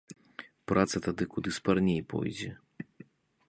Праца 0.71 1.01
тады 1.07 1.27
куды 1.33 1.49
спарней 1.59 2.01
пойдзе. 2.15 2.51